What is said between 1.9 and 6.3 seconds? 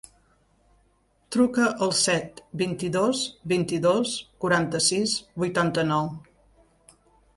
set, vint-i-dos, vint-i-dos, quaranta-sis, vuitanta-nou.